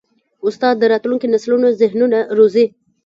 [0.47, 2.65] استاد د راتلونکي نسلونو ذهنونه روزي.